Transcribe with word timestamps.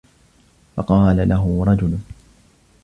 فَقَالَ 0.77 1.27
لَهُ 1.29 1.63
رَجُلٌ 1.67 1.99